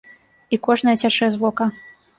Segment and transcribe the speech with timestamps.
[0.57, 1.73] І кожная цячэ з вока.